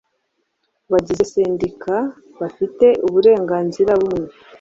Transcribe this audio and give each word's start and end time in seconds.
bagize 0.91 1.23
Sendika 1.31 1.95
bafite 2.39 2.85
Uburenganzira 3.05 3.91
bumwe 4.01 4.27